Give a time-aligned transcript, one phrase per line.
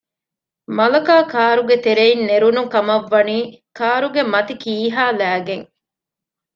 [0.77, 3.37] މަލަކާ ކާރުގެތެރެއިން ނެރުނު ކަމަށްވަނީ
[3.77, 5.65] ކާރުގެ މަތި ކީހާލައިގެން